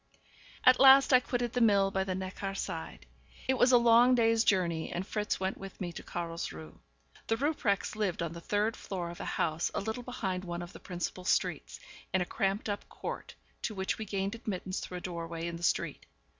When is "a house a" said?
9.19-9.79